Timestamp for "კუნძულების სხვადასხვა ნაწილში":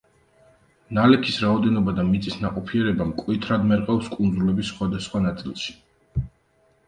4.15-5.77